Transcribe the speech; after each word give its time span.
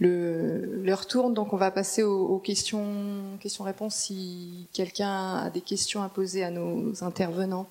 le 0.00 0.80
l'heure 0.82 1.06
tourne, 1.06 1.34
donc 1.34 1.52
on 1.52 1.56
va 1.56 1.70
passer 1.70 2.02
aux, 2.02 2.38
questions 2.38 3.36
questions-réponses 3.40 3.94
si 3.94 4.66
quelqu'un 4.72 5.36
a 5.36 5.50
des 5.50 5.60
questions 5.60 6.02
à 6.02 6.08
poser 6.08 6.42
à 6.42 6.50
nos 6.50 7.04
intervenantes. 7.04 7.68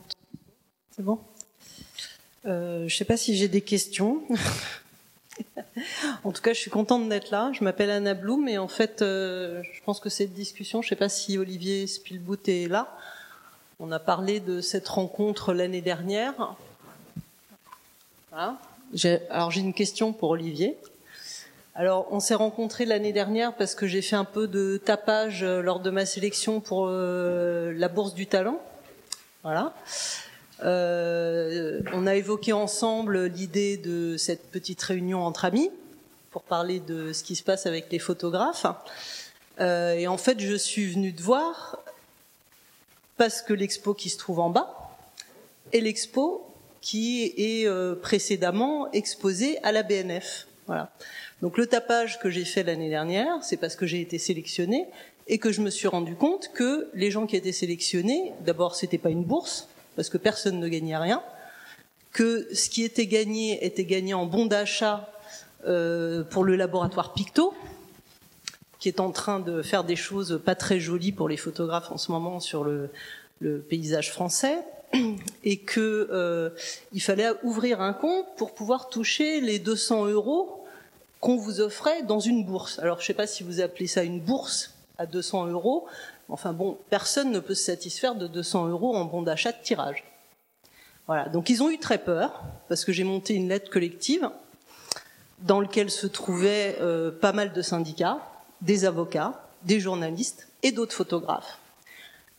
C'est 0.96 1.04
bon? 1.04 1.20
Euh, 2.46 2.88
Je 2.88 2.94
ne 2.94 2.98
sais 2.98 3.06
pas 3.06 3.18
si 3.18 3.36
j'ai 3.36 3.48
des 3.48 3.62
questions. 3.62 4.22
en 6.24 6.32
tout 6.32 6.42
cas, 6.42 6.54
je 6.54 6.60
suis 6.60 6.72
contente 6.72 7.10
d'être 7.10 7.32
là. 7.32 7.52
Je 7.54 7.64
m'appelle 7.64 7.90
Anna 7.90 8.14
Bloom 8.14 8.48
et 8.48 8.58
en 8.58 8.68
fait, 8.68 9.02
euh, 9.02 9.62
je 9.74 9.82
pense 9.84 10.00
que 10.00 10.10
cette 10.10 10.34
discussion, 10.34 10.82
je 10.82 10.88
ne 10.88 10.90
sais 10.90 10.96
pas 10.96 11.10
si 11.10 11.38
Olivier 11.38 11.88
Spielbout 11.88 12.48
est 12.48 12.68
là. 12.68 12.96
On 13.80 13.92
a 13.92 14.00
parlé 14.00 14.40
de 14.40 14.62
cette 14.62 14.88
rencontre 14.88 15.54
l'année 15.54 15.82
dernière. 15.82 16.56
Voilà. 18.30 18.60
Alors 19.30 19.52
j'ai 19.52 19.62
une 19.62 19.74
question 19.74 20.14
pour 20.14 20.32
Olivier. 20.32 20.78
Alors, 21.76 22.08
on 22.12 22.20
s'est 22.20 22.36
rencontrés 22.36 22.86
l'année 22.86 23.14
dernière 23.14 23.56
parce 23.56 23.76
que 23.76 23.88
j'ai 23.88 24.02
fait 24.02 24.16
un 24.16 24.26
peu 24.26 24.48
de 24.48 24.78
tapage 24.84 25.44
euh, 25.44 25.62
lors 25.62 25.80
de 25.80 25.90
ma 25.90 26.06
sélection 26.06 26.60
pour 26.60 26.88
euh, 26.88 27.72
la 27.74 27.88
bourse 27.88 28.14
du 28.14 28.28
talent. 28.28 28.60
Voilà. 29.44 29.74
Euh, 30.64 31.82
on 31.94 32.06
a 32.06 32.16
évoqué 32.16 32.52
ensemble 32.52 33.26
l'idée 33.28 33.78
de 33.78 34.18
cette 34.18 34.52
petite 34.52 34.82
réunion 34.82 35.24
entre 35.24 35.46
amis 35.46 35.72
pour 36.32 36.44
parler 36.44 36.80
de 36.80 37.14
ce 37.14 37.24
qui 37.24 37.36
se 37.36 37.44
passe 37.44 37.66
avec 37.66 37.92
les 37.92 38.00
photographes. 38.00 38.66
Euh, 39.60 39.94
et 39.94 40.08
en 40.08 40.18
fait, 40.18 40.40
je 40.40 40.56
suis 40.56 40.92
venue 40.92 41.14
te 41.14 41.22
voir 41.22 41.80
parce 43.18 43.42
que 43.42 43.54
l'expo 43.54 43.94
qui 43.94 44.10
se 44.10 44.18
trouve 44.18 44.40
en 44.40 44.50
bas 44.50 44.96
est 45.74 45.80
l'expo 45.80 46.46
qui 46.82 47.34
est 47.38 47.68
euh, 47.68 47.96
précédemment 47.96 48.92
exposée 48.92 49.62
à 49.64 49.72
la 49.72 49.84
BNF. 49.84 50.48
Voilà. 50.70 50.92
Donc 51.42 51.58
le 51.58 51.66
tapage 51.66 52.20
que 52.20 52.30
j'ai 52.30 52.46
fait 52.46 52.62
l'année 52.62 52.90
dernière, 52.90 53.44
c'est 53.44 53.58
parce 53.58 53.76
que 53.76 53.88
j'ai 53.88 54.02
été 54.02 54.20
sélectionnée 54.20 54.86
et 55.28 55.40
que 55.40 55.52
je 55.52 55.62
me 55.62 55.72
suis 55.72 55.88
rendu 55.88 56.14
compte 56.14 56.52
que 56.54 56.92
les 56.94 57.10
gens 57.10 57.26
qui 57.26 57.36
étaient 57.36 57.52
sélectionnés, 57.52 58.34
d'abord 58.42 58.76
c'était 58.76 59.00
pas 59.00 59.10
une 59.10 59.24
bourse 59.24 59.68
parce 59.96 60.10
que 60.10 60.20
personne 60.20 60.60
ne 60.60 60.68
gagnait 60.68 60.96
rien, 60.96 61.24
que 62.12 62.48
ce 62.54 62.70
qui 62.70 62.84
était 62.84 63.08
gagné 63.08 63.66
était 63.66 63.84
gagné 63.84 64.14
en 64.14 64.28
bon 64.28 64.46
d'achat 64.46 65.12
euh, 65.66 66.24
pour 66.24 66.44
le 66.44 66.56
laboratoire 66.56 67.14
Picto, 67.14 67.56
qui 68.78 68.90
est 68.90 69.00
en 69.00 69.10
train 69.10 69.40
de 69.40 69.64
faire 69.64 69.84
des 69.84 69.96
choses 69.96 70.40
pas 70.46 70.54
très 70.54 70.80
jolies 70.80 71.14
pour 71.14 71.28
les 71.28 71.38
photographes 71.38 71.92
en 71.92 71.98
ce 71.98 72.12
moment 72.12 72.40
sur 72.40 72.64
le, 72.64 72.92
le 73.40 73.58
paysage 73.58 74.12
français, 74.12 74.60
et 75.44 75.58
que 75.58 76.10
euh, 76.12 76.52
il 76.94 77.02
fallait 77.02 77.30
ouvrir 77.42 77.82
un 77.82 77.94
compte 77.94 78.28
pour 78.38 78.54
pouvoir 78.54 78.90
toucher 78.90 79.42
les 79.42 79.58
200 79.58 80.06
euros 80.06 80.60
qu'on 81.20 81.38
vous 81.38 81.62
offrait 81.62 82.04
dans 82.04 82.20
une 82.20 82.46
bourse. 82.46 82.80
Alors, 82.80 82.98
je 82.98 83.04
ne 83.04 83.08
sais 83.08 83.14
pas 83.14 83.28
si 83.28 83.44
vous 83.44 83.62
appelez 83.62 83.88
ça 83.88 84.04
une 84.04 84.20
bourse 84.20 84.74
à 84.98 85.06
200 85.06 85.48
euros. 85.48 85.88
Enfin 86.30 86.54
bon, 86.54 86.78
personne 86.90 87.32
ne 87.32 87.40
peut 87.40 87.56
se 87.56 87.64
satisfaire 87.64 88.16
de 88.16 88.28
200 88.28 88.68
euros 88.68 88.96
en 88.96 89.06
bon 89.06 89.22
d'achat 89.22 89.52
de 89.52 89.58
tirage. 89.62 90.04
Voilà. 91.08 91.28
Donc, 91.28 91.50
ils 91.50 91.64
ont 91.64 91.70
eu 91.70 91.80
très 91.80 91.98
peur 91.98 92.44
parce 92.68 92.86
que 92.86 92.92
j'ai 92.92 93.04
monté 93.04 93.34
une 93.34 93.50
lettre 93.50 93.72
collective 93.72 94.30
dans 95.40 95.60
laquelle 95.62 95.90
se 95.90 96.08
trouvaient 96.08 96.78
euh, 96.82 97.12
pas 97.12 97.32
mal 97.32 97.54
de 97.54 97.62
syndicats, 97.62 98.20
des 98.62 98.86
avocats, 98.86 99.42
des 99.64 99.80
journalistes 99.80 100.48
et 100.64 100.72
d'autres 100.72 100.94
photographes. 100.94 101.58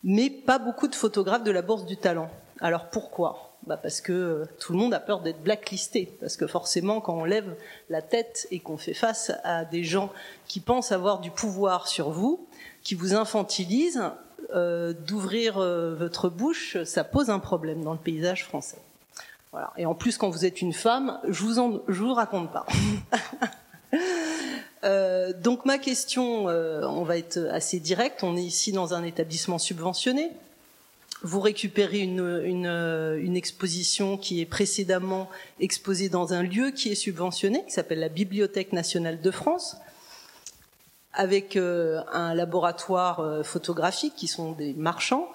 Mais 0.04 0.30
pas 0.30 0.58
beaucoup 0.58 0.88
de 0.88 0.94
photographes 0.94 1.44
de 1.44 1.50
la 1.50 1.62
Bourse 1.62 1.84
du 1.84 1.96
Talent. 1.96 2.30
Alors 2.60 2.90
pourquoi? 2.90 3.46
Bah 3.66 3.76
parce 3.76 4.00
que 4.00 4.12
euh, 4.12 4.44
tout 4.58 4.72
le 4.72 4.78
monde 4.78 4.94
a 4.94 5.00
peur 5.00 5.20
d'être 5.20 5.42
blacklisté, 5.42 6.16
parce 6.20 6.36
que 6.36 6.46
forcément 6.46 7.00
quand 7.00 7.14
on 7.14 7.24
lève 7.24 7.56
la 7.90 8.00
tête 8.00 8.48
et 8.50 8.58
qu'on 8.58 8.78
fait 8.78 8.94
face 8.94 9.32
à 9.44 9.64
des 9.64 9.84
gens 9.84 10.10
qui 10.46 10.60
pensent 10.60 10.92
avoir 10.92 11.20
du 11.20 11.30
pouvoir 11.30 11.86
sur 11.86 12.10
vous, 12.10 12.46
qui 12.82 12.94
vous 12.94 13.14
infantilisent, 13.14 14.02
euh, 14.54 14.94
d'ouvrir 15.06 15.58
euh, 15.58 15.94
votre 15.94 16.28
bouche, 16.28 16.82
ça 16.84 17.04
pose 17.04 17.30
un 17.30 17.38
problème 17.38 17.84
dans 17.84 17.92
le 17.92 17.98
paysage 17.98 18.44
français. 18.44 18.78
Voilà. 19.52 19.72
Et 19.76 19.86
en 19.86 19.94
plus, 19.94 20.16
quand 20.16 20.30
vous 20.30 20.44
êtes 20.44 20.62
une 20.62 20.72
femme, 20.72 21.18
je 21.28 21.42
vous 21.42 21.58
en, 21.58 21.80
je 21.88 22.02
vous 22.02 22.14
raconte 22.14 22.52
pas. 22.52 22.66
euh, 24.84 25.32
donc 25.32 25.64
ma 25.64 25.78
question, 25.78 26.48
euh, 26.48 26.84
on 26.86 27.02
va 27.02 27.18
être 27.18 27.38
assez 27.50 27.80
direct. 27.80 28.22
On 28.22 28.36
est 28.36 28.42
ici 28.42 28.72
dans 28.72 28.94
un 28.94 29.02
établissement 29.02 29.58
subventionné 29.58 30.30
vous 31.22 31.40
récupérez 31.40 31.98
une, 31.98 32.42
une, 32.44 33.36
exposition 33.36 34.16
qui 34.16 34.40
est 34.40 34.46
précédemment 34.46 35.28
exposée 35.58 36.08
dans 36.08 36.32
un 36.32 36.42
lieu 36.42 36.70
qui 36.70 36.88
est 36.88 36.94
subventionné, 36.94 37.64
qui 37.66 37.72
s'appelle 37.72 38.00
la 38.00 38.08
Bibliothèque 38.08 38.72
nationale 38.72 39.20
de 39.20 39.30
France, 39.30 39.76
avec 41.12 41.56
euh, 41.56 42.00
un 42.12 42.34
laboratoire 42.34 43.20
euh, 43.20 43.42
photographique 43.42 44.14
qui 44.16 44.28
sont 44.28 44.52
des 44.52 44.72
marchands 44.74 45.28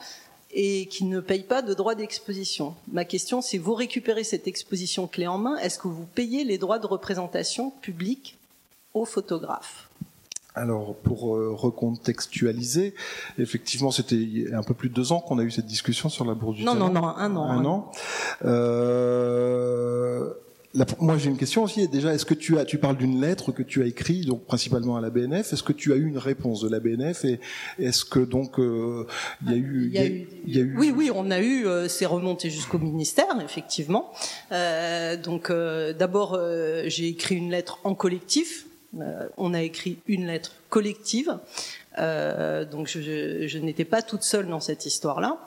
et 0.52 0.88
qui 0.88 1.04
ne 1.04 1.20
payent 1.20 1.44
pas 1.44 1.62
de 1.62 1.74
droits 1.74 1.96
d'exposition. 1.96 2.76
Ma 2.92 3.04
question, 3.04 3.42
c'est 3.42 3.58
vous 3.58 3.76
récupérez 3.76 4.24
cette 4.24 4.48
exposition 4.48 5.06
clé 5.06 5.28
en 5.28 5.38
main, 5.38 5.58
est-ce 5.58 5.78
que 5.78 5.90
vous 5.90 6.06
payez 6.06 6.46
les 6.46 6.58
droits 6.58 6.80
de 6.80 6.88
représentation 6.88 7.72
publique 7.72 8.38
aux 8.94 9.06
photographes? 9.06 9.85
Alors, 10.56 10.96
pour 10.96 11.36
euh, 11.36 11.54
recontextualiser, 11.54 12.94
effectivement, 13.38 13.92
c'était 13.92 14.46
un 14.54 14.64
peu 14.64 14.74
plus 14.74 14.90
de 14.90 14.94
deux 14.94 15.12
ans 15.12 15.20
qu'on 15.20 15.38
a 15.40 15.44
eu 15.44 15.52
cette 15.52 15.66
discussion 15.66 16.10
sur 16.10 16.26
la 16.26 16.34
bourse 16.34 16.58
du 16.58 16.64
non, 16.64 16.76
Non, 16.76 16.90
non, 16.90 17.06
un 17.06 17.36
an. 17.36 17.50
Un 17.50 17.66
an. 17.66 17.92
Euh, 18.46 20.34
moi, 21.00 21.18
j'ai 21.18 21.30
une 21.30 21.38
question 21.38 21.64
aussi. 21.64 21.88
Déjà, 21.88 22.14
est-ce 22.14 22.26
que 22.26 22.34
tu 22.34 22.58
as, 22.58 22.66
tu 22.66 22.78
parles 22.78 22.98
d'une 22.98 23.22
lettre 23.22 23.52
que 23.52 23.64
tu 23.64 23.82
as 23.82 23.86
écrite, 23.86 24.26
donc 24.26 24.46
principalement 24.46 24.98
à 24.98 25.02
la 25.02 25.10
BNF. 25.10 25.54
Est-ce 25.54 25.64
que 25.64 25.74
tu 25.74 25.94
as 25.94 25.96
eu 25.96 26.06
une 26.06 26.18
réponse 26.18 26.62
de 26.62 26.70
la 26.70 26.80
BNF 26.80 27.26
et 27.26 27.40
est-ce 27.80 28.04
que 28.04 28.20
donc 28.20 28.60
euh, 28.60 29.06
il 29.46 29.52
y 29.52 29.54
a 29.54 29.58
eu, 29.58 29.90
il 30.46 30.54
y 30.54 30.58
y 30.58 30.60
a 30.60 30.64
eu, 30.64 30.78
oui, 30.78 30.94
oui, 30.96 31.12
on 31.14 31.32
a 31.32 31.40
eu, 31.40 31.66
euh, 31.66 31.88
c'est 31.88 32.06
remonté 32.06 32.50
jusqu'au 32.50 32.78
ministère, 32.78 33.26
effectivement. 33.44 34.12
Euh, 34.52 35.16
donc, 35.16 35.50
euh, 35.50 35.94
d'abord, 35.94 36.40
j'ai 36.88 37.08
écrit 37.08 37.36
une 37.36 37.52
lettre 37.52 37.80
en 37.84 37.96
collectif 37.96 38.65
euh, 39.02 39.28
on 39.38 39.54
a 39.54 39.62
écrit 39.62 40.00
une 40.08 40.28
lettre 40.28 40.54
collective. 40.70 41.38
Euh, 41.98 42.66
donc 42.66 42.88
je, 42.88 43.48
je 43.48 43.58
n'étais 43.60 43.86
pas 43.86 44.02
toute 44.02 44.24
seule 44.24 44.48
dans 44.48 44.60
cette 44.60 44.86
histoire-là. 44.86 45.40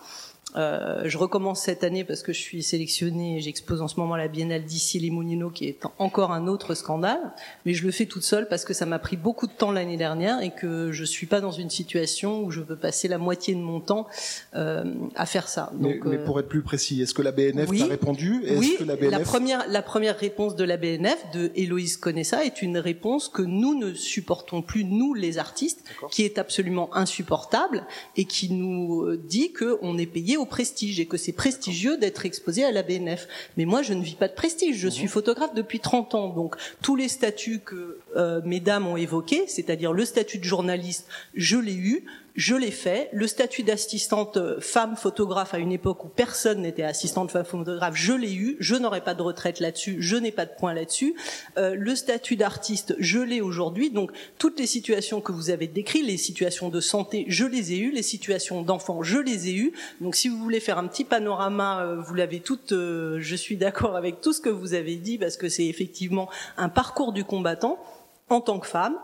Euh, 0.56 1.02
je 1.04 1.18
recommence 1.18 1.60
cette 1.60 1.84
année 1.84 2.04
parce 2.04 2.22
que 2.22 2.32
je 2.32 2.40
suis 2.40 2.62
sélectionnée, 2.62 3.40
j'expose 3.40 3.82
en 3.82 3.88
ce 3.88 4.00
moment 4.00 4.16
la 4.16 4.28
Biennale 4.28 4.64
d'ici 4.64 4.98
les 4.98 5.10
Moulineaux, 5.10 5.50
qui 5.50 5.66
est 5.66 5.80
encore 5.98 6.32
un 6.32 6.46
autre 6.46 6.74
scandale, 6.74 7.20
mais 7.66 7.74
je 7.74 7.84
le 7.84 7.92
fais 7.92 8.06
toute 8.06 8.22
seule 8.22 8.48
parce 8.48 8.64
que 8.64 8.72
ça 8.72 8.86
m'a 8.86 8.98
pris 8.98 9.16
beaucoup 9.16 9.46
de 9.46 9.52
temps 9.52 9.72
l'année 9.72 9.98
dernière 9.98 10.40
et 10.42 10.50
que 10.50 10.90
je 10.90 11.04
suis 11.04 11.26
pas 11.26 11.40
dans 11.40 11.50
une 11.50 11.68
situation 11.68 12.42
où 12.42 12.50
je 12.50 12.60
veux 12.60 12.76
passer 12.76 13.08
la 13.08 13.18
moitié 13.18 13.54
de 13.54 13.60
mon 13.60 13.80
temps 13.80 14.06
euh, 14.54 14.84
à 15.14 15.26
faire 15.26 15.48
ça. 15.48 15.70
Donc, 15.74 16.04
mais, 16.04 16.18
pour 16.18 16.40
être 16.40 16.48
plus 16.48 16.62
précis, 16.62 17.02
est-ce 17.02 17.14
que 17.14 17.22
la 17.22 17.32
BNF 17.32 17.68
oui, 17.68 17.80
t'a 17.80 17.86
répondu? 17.86 18.42
Oui, 18.56 18.76
que 18.78 18.84
la, 18.84 18.96
BNF... 18.96 19.10
la, 19.10 19.20
première, 19.20 19.68
la 19.68 19.82
première 19.82 20.18
réponse 20.18 20.56
de 20.56 20.64
la 20.64 20.78
BNF, 20.78 21.18
de 21.34 21.52
Héloïse 21.56 21.98
Conessa, 21.98 22.44
est 22.44 22.62
une 22.62 22.78
réponse 22.78 23.28
que 23.28 23.42
nous 23.42 23.74
ne 23.74 23.92
supportons 23.92 24.62
plus, 24.62 24.84
nous 24.84 25.12
les 25.12 25.36
artistes, 25.36 25.84
qui 26.10 26.22
est 26.22 26.38
absolument 26.38 26.94
insupportable 26.96 27.84
et 28.16 28.24
qui 28.24 28.50
nous 28.50 29.16
dit 29.16 29.52
qu'on 29.52 29.98
est 29.98 30.06
payé 30.06 30.37
au 30.38 30.46
prestige 30.46 31.00
et 31.00 31.06
que 31.06 31.16
c'est 31.16 31.32
prestigieux 31.32 31.98
d'être 31.98 32.24
exposé 32.24 32.64
à 32.64 32.72
la 32.72 32.82
BNF. 32.82 33.28
Mais 33.56 33.64
moi, 33.64 33.82
je 33.82 33.92
ne 33.92 34.02
vis 34.02 34.14
pas 34.14 34.28
de 34.28 34.34
prestige. 34.34 34.76
Je 34.76 34.88
suis 34.88 35.08
photographe 35.08 35.54
depuis 35.54 35.80
30 35.80 36.14
ans. 36.14 36.28
Donc, 36.28 36.56
tous 36.82 36.96
les 36.96 37.08
statuts 37.08 37.60
que 37.60 37.98
euh, 38.16 38.40
mesdames 38.44 38.86
ont 38.86 38.96
évoqués, 38.96 39.44
c'est-à-dire 39.46 39.92
le 39.92 40.04
statut 40.04 40.38
de 40.38 40.44
journaliste, 40.44 41.06
je 41.34 41.58
l'ai 41.58 41.74
eu 41.74 42.04
je 42.38 42.54
l'ai 42.54 42.70
fait. 42.70 43.10
Le 43.12 43.26
statut 43.26 43.64
d'assistante 43.64 44.36
euh, 44.36 44.60
femme 44.60 44.94
photographe 44.96 45.54
à 45.54 45.58
une 45.58 45.72
époque 45.72 46.04
où 46.04 46.08
personne 46.08 46.62
n'était 46.62 46.84
assistante 46.84 47.32
femme 47.32 47.44
photographe, 47.44 47.96
je 47.96 48.12
l'ai 48.12 48.32
eu. 48.32 48.56
Je 48.60 48.76
n'aurai 48.76 49.00
pas 49.00 49.14
de 49.14 49.22
retraite 49.22 49.58
là-dessus, 49.58 49.96
je 49.98 50.14
n'ai 50.14 50.30
pas 50.30 50.46
de 50.46 50.52
point 50.56 50.72
là-dessus. 50.72 51.16
Euh, 51.56 51.74
le 51.74 51.96
statut 51.96 52.36
d'artiste, 52.36 52.94
je 53.00 53.18
l'ai 53.18 53.40
aujourd'hui. 53.40 53.90
Donc 53.90 54.12
toutes 54.38 54.60
les 54.60 54.68
situations 54.68 55.20
que 55.20 55.32
vous 55.32 55.50
avez 55.50 55.66
décrites, 55.66 56.06
les 56.06 56.16
situations 56.16 56.68
de 56.68 56.78
santé, 56.78 57.24
je 57.26 57.44
les 57.44 57.72
ai 57.72 57.78
eues. 57.78 57.90
Les 57.90 58.04
situations 58.04 58.62
d'enfants, 58.62 59.02
je 59.02 59.18
les 59.18 59.48
ai 59.48 59.54
eues. 59.54 59.72
Donc 60.00 60.14
si 60.14 60.28
vous 60.28 60.38
voulez 60.38 60.60
faire 60.60 60.78
un 60.78 60.86
petit 60.86 61.04
panorama, 61.04 61.82
euh, 61.82 62.00
vous 62.00 62.14
l'avez 62.14 62.38
toutes. 62.38 62.70
je 62.70 63.36
suis 63.36 63.56
d'accord 63.56 63.96
avec 63.96 64.20
tout 64.20 64.32
ce 64.32 64.40
que 64.40 64.48
vous 64.48 64.74
avez 64.74 64.94
dit 64.94 65.18
parce 65.18 65.36
que 65.36 65.48
c'est 65.48 65.66
effectivement 65.66 66.30
un 66.56 66.68
parcours 66.68 67.12
du 67.12 67.24
combattant 67.24 67.82
en 68.28 68.40
tant 68.40 68.60
que 68.60 68.68
femme 68.68 68.94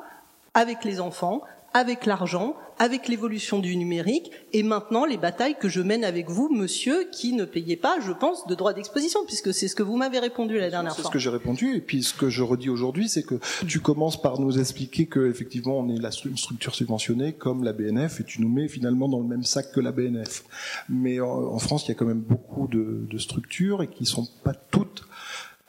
avec 0.54 0.84
les 0.84 1.00
enfants, 1.00 1.42
avec 1.74 2.06
l'argent, 2.06 2.54
avec 2.78 3.08
l'évolution 3.08 3.58
du 3.58 3.76
numérique, 3.76 4.30
et 4.52 4.62
maintenant 4.62 5.04
les 5.04 5.16
batailles 5.16 5.56
que 5.58 5.68
je 5.68 5.80
mène 5.80 6.04
avec 6.04 6.30
vous, 6.30 6.48
monsieur, 6.48 7.08
qui 7.12 7.32
ne 7.32 7.44
payez 7.44 7.76
pas, 7.76 7.98
je 8.00 8.12
pense, 8.12 8.46
de 8.46 8.54
droits 8.54 8.72
d'exposition, 8.72 9.20
puisque 9.26 9.52
c'est 9.52 9.66
ce 9.66 9.74
que 9.74 9.82
vous 9.82 9.96
m'avez 9.96 10.20
répondu 10.20 10.56
la 10.56 10.70
dernière 10.70 10.94
fois. 10.94 11.02
C'est 11.02 11.08
ce 11.08 11.12
que 11.12 11.18
j'ai 11.18 11.30
répondu, 11.30 11.76
et 11.76 11.80
puis 11.80 12.04
ce 12.04 12.14
que 12.14 12.30
je 12.30 12.42
redis 12.42 12.70
aujourd'hui, 12.70 13.08
c'est 13.08 13.24
que 13.24 13.34
tu 13.66 13.80
commences 13.80 14.20
par 14.20 14.40
nous 14.40 14.58
expliquer 14.58 15.06
que 15.06 15.28
effectivement 15.28 15.80
on 15.80 15.88
est 15.88 15.98
une 16.24 16.36
structure 16.36 16.74
subventionnée 16.74 17.32
comme 17.32 17.64
la 17.64 17.72
BNF, 17.72 18.20
et 18.20 18.24
tu 18.24 18.40
nous 18.40 18.48
mets 18.48 18.68
finalement 18.68 19.08
dans 19.08 19.18
le 19.18 19.26
même 19.26 19.44
sac 19.44 19.72
que 19.72 19.80
la 19.80 19.90
BNF. 19.90 20.44
Mais 20.88 21.20
en, 21.20 21.58
France, 21.58 21.86
il 21.86 21.88
y 21.88 21.92
a 21.92 21.94
quand 21.94 22.06
même 22.06 22.20
beaucoup 22.20 22.68
de, 22.68 23.04
de 23.10 23.18
structures 23.18 23.82
et 23.82 23.88
qui 23.88 24.06
sont 24.06 24.28
pas 24.44 24.54
toutes 24.54 25.04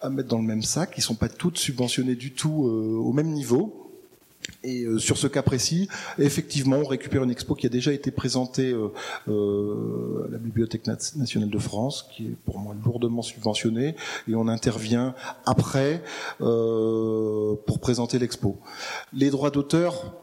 à 0.01 0.09
mettre 0.09 0.29
dans 0.29 0.37
le 0.37 0.43
même 0.43 0.61
sac, 0.61 0.93
qui 0.93 1.01
sont 1.01 1.15
pas 1.15 1.29
toutes 1.29 1.57
subventionnées 1.57 2.15
du 2.15 2.31
tout 2.31 2.67
euh, 2.67 2.99
au 2.99 3.11
même 3.11 3.31
niveau 3.31 3.84
Et 4.65 4.83
euh, 4.83 4.97
sur 4.97 5.17
ce 5.17 5.27
cas 5.27 5.43
précis, 5.43 5.87
effectivement, 6.17 6.77
on 6.77 6.85
récupère 6.85 7.23
une 7.23 7.29
expo 7.29 7.53
qui 7.53 7.67
a 7.67 7.69
déjà 7.69 7.93
été 7.93 8.09
présentée 8.09 8.71
euh, 8.71 8.91
euh, 9.27 10.25
à 10.27 10.31
la 10.31 10.37
Bibliothèque 10.39 10.87
nationale 10.87 11.51
de 11.51 11.59
France, 11.59 12.09
qui 12.11 12.25
est 12.25 12.35
pour 12.45 12.57
moi 12.57 12.75
lourdement 12.83 13.21
subventionnée, 13.21 13.95
et 14.27 14.35
on 14.35 14.47
intervient 14.47 15.13
après 15.45 16.01
pour 16.39 17.79
présenter 17.79 18.17
l'expo. 18.17 18.57
Les 19.13 19.29
droits 19.29 19.51
d'auteur, 19.51 20.13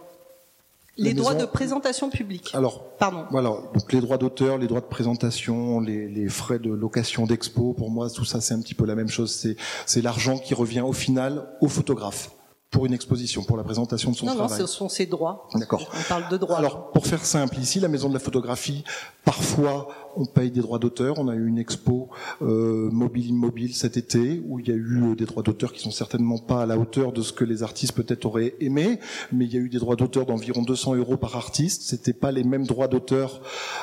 les 0.98 1.14
droits 1.14 1.34
de 1.34 1.46
présentation 1.46 2.10
publique. 2.10 2.50
Alors, 2.54 2.82
pardon. 2.98 3.24
Voilà, 3.30 3.50
donc 3.72 3.92
les 3.92 4.00
droits 4.00 4.18
d'auteur, 4.18 4.58
les 4.58 4.66
droits 4.66 4.80
de 4.80 4.86
présentation, 4.86 5.80
les, 5.80 6.08
les 6.08 6.28
frais 6.28 6.58
de 6.58 6.70
location 6.70 7.26
d'expo, 7.26 7.72
pour 7.72 7.90
moi, 7.90 8.10
tout 8.10 8.24
ça, 8.24 8.40
c'est 8.40 8.54
un 8.54 8.60
petit 8.60 8.74
peu 8.74 8.86
la 8.86 8.96
même 8.96 9.08
chose. 9.08 9.46
C'est 9.86 10.02
l'argent 10.02 10.38
qui 10.38 10.54
revient 10.54 10.82
au 10.82 10.92
final 10.92 11.46
au 11.60 11.68
photographe 11.68 12.30
pour 12.72 12.86
une 12.86 12.94
exposition, 12.94 13.44
pour 13.44 13.58
la 13.58 13.64
présentation 13.64 14.10
de 14.10 14.16
son 14.16 14.24
travail. 14.24 14.48
Non, 14.48 14.48
non, 14.48 14.60
ce 14.60 14.66
sont 14.66 14.88
ses 14.88 15.04
droits. 15.04 15.46
D'accord. 15.54 15.86
On 15.94 16.08
parle 16.08 16.28
de 16.30 16.38
droits. 16.38 16.56
Alors, 16.56 16.90
pour 16.90 17.06
faire 17.06 17.24
simple, 17.24 17.58
ici, 17.58 17.78
la 17.80 17.88
Maison 17.88 18.08
de 18.08 18.14
la 18.14 18.18
Photographie, 18.18 18.82
parfois, 19.26 19.88
on 20.16 20.24
paye 20.24 20.50
des 20.50 20.62
droits 20.62 20.78
d'auteur. 20.78 21.18
On 21.18 21.28
a 21.28 21.34
eu 21.34 21.46
une 21.46 21.58
expo 21.58 22.08
euh, 22.40 22.88
mobile 22.90 23.28
immobile 23.28 23.74
cet 23.74 23.98
été 23.98 24.42
où 24.46 24.58
il 24.58 24.68
y 24.68 24.72
a 24.72 24.74
eu 24.74 25.02
euh, 25.02 25.14
des 25.14 25.26
droits 25.26 25.42
d'auteur 25.42 25.72
qui 25.74 25.80
sont 25.80 25.90
certainement 25.90 26.38
pas 26.38 26.62
à 26.62 26.66
la 26.66 26.78
hauteur 26.78 27.12
de 27.12 27.20
ce 27.20 27.34
que 27.34 27.44
les 27.44 27.62
artistes 27.62 27.92
peut-être 27.92 28.24
auraient 28.24 28.54
aimé, 28.60 28.98
mais 29.32 29.44
il 29.44 29.52
y 29.52 29.58
a 29.58 29.60
eu 29.60 29.68
des 29.68 29.78
droits 29.78 29.96
d'auteur 29.96 30.24
d'environ 30.24 30.62
200 30.62 30.94
euros 30.94 31.18
par 31.18 31.36
artiste. 31.36 31.82
C'était 31.82 32.14
pas 32.14 32.32
les 32.32 32.42
mêmes 32.42 32.66
droits 32.66 32.88
d'auteur 32.88 33.42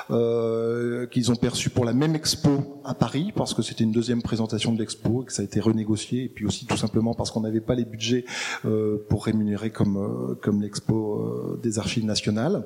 euh, 0.09 1.05
qu'ils 1.07 1.31
ont 1.31 1.35
perçus 1.35 1.69
pour 1.69 1.85
la 1.85 1.93
même 1.93 2.15
expo 2.15 2.81
à 2.83 2.95
Paris 2.95 3.31
parce 3.35 3.53
que 3.53 3.61
c'était 3.61 3.83
une 3.83 3.91
deuxième 3.91 4.23
présentation 4.23 4.73
de 4.73 4.79
l'expo 4.79 5.21
et 5.21 5.25
que 5.27 5.33
ça 5.33 5.43
a 5.43 5.45
été 5.45 5.59
renégocié 5.59 6.23
et 6.23 6.29
puis 6.29 6.45
aussi 6.47 6.65
tout 6.65 6.77
simplement 6.77 7.13
parce 7.13 7.29
qu'on 7.29 7.41
n'avait 7.41 7.61
pas 7.61 7.75
les 7.75 7.85
budgets 7.85 8.25
euh, 8.65 8.78
pour 9.09 9.25
rémunérer 9.25 9.71
comme 9.71 9.97
euh, 9.97 10.35
comme 10.35 10.61
l'expo 10.61 10.95
euh, 10.95 11.59
des 11.61 11.79
archives 11.79 12.05
nationales. 12.05 12.65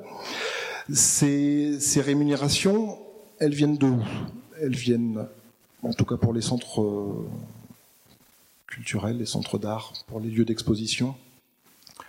Ces, 0.92 1.80
ces 1.80 2.00
rémunérations 2.00 2.98
elles 3.38 3.54
viennent 3.54 3.76
de 3.76 3.86
où? 3.86 4.02
Elles 4.60 4.76
viennent, 4.76 5.26
en 5.82 5.92
tout 5.92 6.04
cas 6.04 6.16
pour 6.16 6.32
les 6.32 6.40
centres 6.40 6.82
euh, 6.82 7.26
culturels, 8.66 9.18
les 9.18 9.26
centres 9.26 9.58
d'art, 9.58 9.92
pour 10.06 10.20
les 10.20 10.30
lieux 10.30 10.44
d'exposition, 10.44 11.14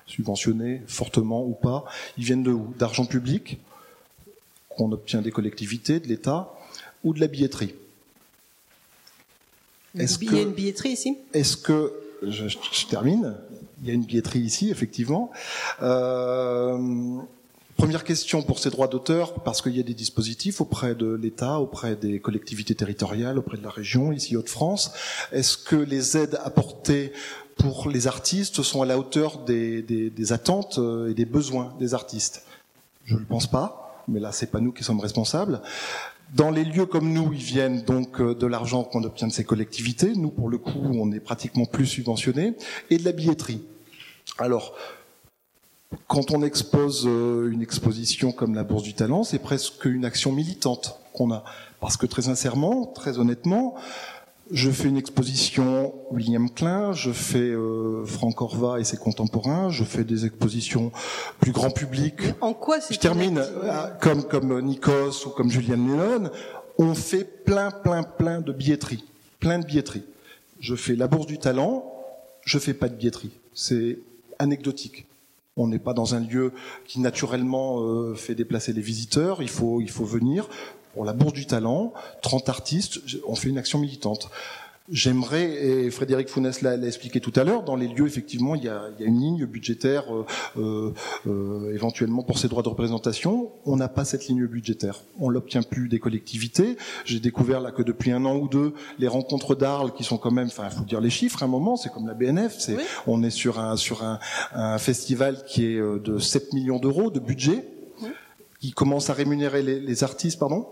subventionnés 0.06 0.81
fortement 0.88 1.44
ou 1.46 1.54
pas, 1.54 1.86
ils 2.18 2.24
viennent 2.24 2.44
de 2.44 2.51
où? 2.51 2.74
D'argent 2.78 3.06
public, 3.06 3.60
qu'on 4.69 4.92
obtient 4.92 5.22
des 5.22 5.31
collectivités, 5.31 6.00
de 6.00 6.08
l'État, 6.08 6.54
ou 7.04 7.13
de 7.13 7.19
la 7.19 7.28
billetterie? 7.28 7.74
Est-ce 9.98 10.19
a 10.36 10.42
une 10.42 10.51
billetterie 10.51 10.90
ici? 10.90 11.18
Est-ce 11.34 11.56
que 11.56 11.94
je, 12.22 12.48
je, 12.48 12.88
termine. 12.88 13.36
Il 13.86 13.90
y 13.90 13.92
a 13.92 13.94
une 13.94 14.04
billetterie 14.04 14.40
ici, 14.40 14.72
effectivement. 14.72 15.30
Euh, 15.84 17.20
Première 17.78 18.06
question 18.06 18.42
pour 18.42 18.58
ces 18.58 18.70
droits 18.70 18.88
d'auteur, 18.88 19.34
parce 19.44 19.62
qu'il 19.62 19.76
y 19.76 19.82
a 19.82 19.84
des 19.84 19.94
dispositifs 19.94 20.62
auprès 20.62 20.96
de 20.96 21.14
l'État, 21.14 21.60
auprès 21.60 21.98
des 21.98 22.22
collectivités 22.22 22.74
territoriales, 22.74 23.38
auprès 23.38 23.58
de 23.58 23.64
la 23.64 23.70
région, 23.70 24.14
ici 24.14 24.38
Haute-France. 24.38 24.94
Est-ce 25.34 25.58
que 25.58 25.76
les 25.76 26.16
aides 26.16 26.40
apportées 26.44 27.12
pour 27.58 27.90
les 27.90 28.08
artistes 28.08 28.64
sont 28.64 28.82
à 28.82 28.86
la 28.86 28.98
hauteur 28.98 29.40
des, 29.40 29.82
des, 29.82 30.10
des 30.10 30.32
attentes 30.32 30.80
euh, 30.80 31.12
et 31.12 31.14
des 31.14 31.26
besoins 31.26 31.76
des 31.78 31.94
artistes? 31.94 32.46
Je 33.04 33.16
ne 33.16 33.20
le 33.20 33.26
pense 33.26 33.46
pas, 33.46 34.04
mais 34.08 34.22
là 34.22 34.32
c'est 34.32 34.50
pas 34.50 34.62
nous 34.62 34.72
qui 34.72 34.86
sommes 34.86 35.02
responsables. 35.02 35.62
Dans 36.34 36.52
les 36.52 36.64
lieux 36.64 36.86
comme 36.86 37.12
nous, 37.12 37.34
ils 37.34 37.40
viennent 37.40 37.84
donc 37.84 38.22
euh, 38.22 38.34
de 38.34 38.48
l'argent 38.48 38.86
qu'on 38.86 39.04
obtient 39.04 39.28
de 39.28 39.34
ces 39.34 39.44
collectivités. 39.44 40.14
Nous, 40.16 40.30
pour 40.30 40.50
le 40.50 40.58
coup, 40.58 40.80
on 40.82 41.12
est 41.12 41.20
pratiquement 41.20 41.66
plus 41.66 41.86
subventionnés 41.86 42.54
et 42.90 42.98
de 42.98 43.04
la 43.04 43.12
billetterie. 43.12 43.62
Alors, 44.38 44.75
quand 46.07 46.31
on 46.31 46.44
expose 46.44 47.06
euh, 47.07 47.50
une 47.51 47.62
exposition 47.62 48.31
comme 48.31 48.56
la 48.56 48.63
Bourse 48.63 48.83
du 48.83 48.94
Talent, 48.94 49.24
c'est 49.24 49.39
presque 49.39 49.86
une 49.86 50.06
action 50.06 50.31
militante 50.31 51.00
qu'on 51.13 51.31
a. 51.31 51.44
Parce 51.80 51.98
que 51.98 52.06
très 52.06 52.24
sincèrement, 52.24 52.86
très 52.86 53.18
honnêtement, 53.19 53.75
je 54.51 54.69
fais 54.69 54.88
une 54.89 54.98
exposition 54.98 55.94
William 56.12 56.50
Klein, 56.50 56.94
je 56.94 57.12
fais 57.12 57.39
euh, 57.39 58.06
Franck 58.06 58.42
Orva 58.42 58.80
et 58.80 58.83
ses 58.83 58.98
contemporains, 58.98 59.69
je 59.69 59.83
fais 59.83 60.04
des 60.04 60.25
expositions 60.25 60.92
plus 61.39 61.51
grand 61.51 61.72
public. 61.72 62.16
en 62.42 62.54
quoi 62.54 62.80
c'est 62.81 62.94
Je 62.94 63.00
termine 63.00 63.39
euh, 63.39 63.88
comme 64.01 64.24
comme 64.24 64.60
Nikos 64.62 65.25
ou 65.25 65.30
comme 65.30 65.50
Julian 65.50 65.77
Lennon, 65.77 66.30
on 66.77 66.94
fait 66.94 67.24
plein 67.24 67.72
plein 67.72 68.04
plein 68.04 68.42
de 68.42 68.51
billetterie, 68.51 69.04
plein 69.39 69.60
de 69.60 69.66
billetterie. 69.66 70.04
Je 70.60 70.75
fais 70.75 70.95
la 70.95 71.07
Bourse 71.07 71.27
du 71.27 71.39
Talent, 71.39 71.92
je 72.44 72.60
fais 72.60 72.74
pas 72.74 72.89
de 72.89 72.95
billetterie. 72.95 73.31
C'est 73.54 73.98
anecdotique. 74.40 75.06
On 75.58 75.68
n'est 75.68 75.80
pas 75.80 75.94
dans 75.94 76.16
un 76.16 76.20
lieu 76.20 76.52
qui 76.86 77.00
naturellement 77.00 77.82
euh, 77.82 78.14
fait 78.14 78.36
déplacer 78.36 78.74
les 78.74 78.82
visiteurs. 78.82 79.42
Il 79.42 79.50
faut, 79.50 79.82
il 79.82 79.90
faut 79.90 80.06
venir. 80.06 80.50
Pour 80.94 81.06
la 81.06 81.14
Bourse 81.14 81.34
du 81.34 81.46
Talent, 81.46 81.94
30 82.22 82.50
artistes, 82.50 83.00
on 83.28 83.36
fait 83.36 83.50
une 83.50 83.58
action 83.58 83.80
militante. 83.80 84.30
J'aimerais, 84.88 85.66
et 85.66 85.90
Frédéric 85.90 86.30
Founès 86.30 86.62
l'a 86.62 86.76
expliqué 86.78 87.20
tout 87.20 87.34
à 87.36 87.44
l'heure, 87.44 87.64
dans 87.64 87.76
les 87.76 87.88
lieux, 87.88 88.06
effectivement, 88.06 88.54
il 88.54 88.66
y 88.66 88.70
a, 88.70 88.84
il 88.96 89.02
y 89.02 89.04
a 89.04 89.08
une 89.08 89.20
ligne 89.20 89.46
budgétaire 89.48 90.04
euh, 90.14 90.26
euh, 90.58 90.94
euh, 91.26 91.74
éventuellement 91.74 92.22
pour 92.22 92.38
ces 92.38 92.48
droits 92.48 92.62
de 92.62 92.70
représentation. 92.70 93.50
On 93.66 93.78
n'a 93.78 93.88
pas 93.88 94.06
cette 94.06 94.28
ligne 94.28 94.46
budgétaire. 94.46 95.02
On 95.20 95.30
l'obtient 95.30 95.64
plus 95.64 95.90
des 95.90 95.98
collectivités. 95.98 96.78
J'ai 97.04 97.20
découvert 97.20 97.62
là 97.62 97.72
que 97.72 97.82
depuis 97.82 98.12
un 98.12 98.26
an 98.26 98.36
ou 98.36 98.48
deux, 98.48 98.76
les 99.00 99.08
rencontres 99.08 99.56
d'Arles, 99.56 99.92
qui 99.92 100.04
sont 100.04 100.20
quand 100.20 100.30
même, 100.30 100.48
enfin, 100.48 100.68
il 100.72 100.78
faut 100.78 100.84
dire 100.84 101.02
les 101.02 101.10
chiffres, 101.10 101.42
à 101.42 101.46
un 101.46 101.50
moment, 101.50 101.78
c'est 101.78 101.90
comme 101.90 102.06
la 102.06 102.14
BNF. 102.14 102.60
C'est, 102.60 102.78
On 103.08 103.24
est 103.24 103.32
sur 103.32 103.60
un 103.60 103.78
sur 103.78 104.04
un, 104.04 104.20
un, 104.54 104.78
festival 104.78 105.46
qui 105.48 105.66
est 105.66 105.80
euh, 105.80 105.98
de 105.98 106.20
7 106.20 106.54
millions 106.54 106.78
d'euros 106.78 107.10
de 107.10 107.20
budget, 107.20 107.66
qui 108.60 108.72
commence 108.72 109.10
à 109.10 109.14
rémunérer 109.14 109.64
les, 109.64 109.80
les 109.80 110.04
artistes, 110.04 110.38
pardon 110.38 110.68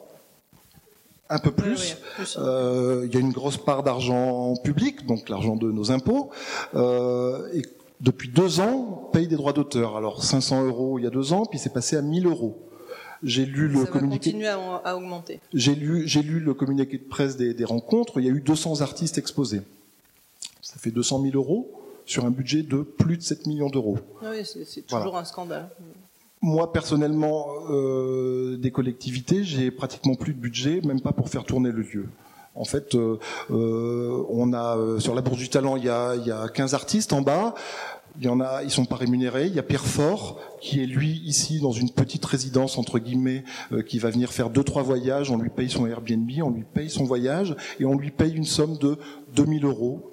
un 1.29 1.39
peu 1.39 1.51
plus. 1.51 1.97
Euh, 2.37 3.03
il 3.05 3.13
y 3.13 3.17
a 3.17 3.19
une 3.19 3.31
grosse 3.31 3.57
part 3.57 3.83
d'argent 3.83 4.55
public, 4.63 5.05
donc 5.05 5.29
l'argent 5.29 5.55
de 5.55 5.71
nos 5.71 5.91
impôts. 5.91 6.29
Euh, 6.75 7.49
et 7.53 7.63
depuis 8.01 8.29
deux 8.29 8.59
ans, 8.59 9.05
on 9.07 9.11
paye 9.11 9.27
des 9.27 9.35
droits 9.35 9.53
d'auteur. 9.53 9.97
Alors 9.97 10.23
500 10.23 10.65
euros 10.65 10.99
il 10.99 11.03
y 11.03 11.07
a 11.07 11.09
deux 11.09 11.33
ans, 11.33 11.45
puis 11.45 11.59
c'est 11.59 11.73
passé 11.73 11.95
à 11.95 12.01
1000 12.01 12.27
euros. 12.27 12.57
J'ai 13.23 13.45
lu 13.45 13.69
le 13.69 13.85
Ça 13.85 13.91
communiqué. 13.91 14.31
Va 14.31 14.33
continuer 14.33 14.47
à, 14.47 14.81
à 14.83 14.95
augmenter. 14.95 15.39
J'ai 15.53 15.75
lu, 15.75 16.07
j'ai 16.07 16.21
lu 16.21 16.39
le 16.41 16.53
communiqué 16.53 16.97
de 16.97 17.03
presse 17.03 17.37
des, 17.37 17.53
des, 17.53 17.63
rencontres. 17.63 18.19
Il 18.19 18.25
y 18.25 18.29
a 18.29 18.33
eu 18.33 18.41
200 18.41 18.81
artistes 18.81 19.17
exposés. 19.17 19.61
Ça 20.61 20.75
fait 20.77 20.91
200 20.91 21.21
000 21.21 21.35
euros 21.35 21.71
sur 22.05 22.25
un 22.25 22.31
budget 22.31 22.63
de 22.63 22.81
plus 22.81 23.17
de 23.17 23.21
7 23.21 23.47
millions 23.47 23.69
d'euros. 23.69 23.97
Ah 24.21 24.31
oui, 24.31 24.43
c'est 24.43 24.81
toujours 24.81 25.03
voilà. 25.03 25.19
un 25.19 25.25
scandale 25.25 25.69
moi 26.43 26.73
personnellement 26.73 27.47
euh, 27.71 28.57
des 28.57 28.69
collectivités, 28.69 29.43
j'ai 29.45 29.71
pratiquement 29.71 30.13
plus 30.13 30.33
de 30.33 30.39
budget, 30.39 30.81
même 30.83 30.99
pas 30.99 31.13
pour 31.13 31.29
faire 31.29 31.45
tourner 31.45 31.71
le 31.71 31.81
lieu. 31.81 32.09
En 32.53 32.65
fait, 32.65 32.93
euh, 32.93 33.17
euh, 33.49 34.23
on 34.29 34.53
a 34.53 34.77
sur 34.99 35.15
la 35.15 35.21
bourse 35.21 35.39
du 35.39 35.49
talent, 35.49 35.77
il 35.77 35.85
y 35.85 35.89
a, 35.89 36.15
il 36.15 36.27
y 36.27 36.31
a 36.31 36.49
15 36.49 36.75
artistes 36.75 37.13
en 37.13 37.21
bas. 37.21 37.55
Il 38.19 38.25
y 38.25 38.27
en 38.27 38.41
a, 38.41 38.61
ils 38.61 38.69
sont 38.69 38.85
pas 38.85 38.97
rémunérés. 38.97 39.47
Il 39.47 39.55
y 39.55 39.59
a 39.59 39.63
Pierre 39.63 39.85
Fort 39.85 40.39
qui 40.61 40.83
est 40.83 40.85
lui 40.85 41.23
ici 41.25 41.59
dans 41.59 41.71
une 41.71 41.89
petite 41.89 42.23
résidence 42.23 42.77
entre 42.77 42.99
guillemets, 42.99 43.43
qui 43.87 43.97
va 43.97 44.11
venir 44.11 44.31
faire 44.31 44.51
deux 44.51 44.63
trois 44.63 44.83
voyages. 44.83 45.31
On 45.31 45.37
lui 45.37 45.49
paye 45.49 45.67
son 45.67 45.87
Airbnb, 45.87 46.29
on 46.43 46.51
lui 46.51 46.63
paye 46.63 46.91
son 46.91 47.05
voyage 47.05 47.55
et 47.79 47.85
on 47.85 47.97
lui 47.97 48.11
paye 48.11 48.35
une 48.35 48.43
somme 48.43 48.77
de 48.77 48.99
2000 49.35 49.65
euros 49.65 50.12